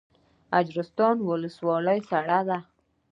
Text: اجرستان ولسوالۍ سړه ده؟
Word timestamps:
اجرستان 0.59 1.15
ولسوالۍ 1.29 1.99
سړه 2.09 2.39
ده؟ 2.47 2.57